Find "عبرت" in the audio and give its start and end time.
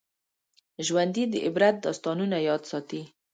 1.45-1.75